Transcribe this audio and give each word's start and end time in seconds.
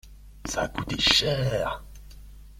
Ça 0.45 0.63
a 0.63 0.67
coûté 0.67 0.97
cher. 0.99 1.83